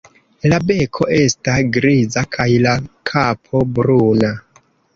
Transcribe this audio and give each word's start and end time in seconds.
La 0.51 0.57
beko 0.71 1.07
esta 1.17 1.57
griza 1.75 2.25
kaj 2.37 2.49
la 2.65 2.73
kapo 3.13 3.65
bruna. 3.77 4.35